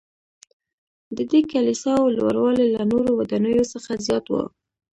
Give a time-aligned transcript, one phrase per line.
[1.17, 4.33] ددې کلیساوو لوړوالی له نورو ودانیو څخه زیات و.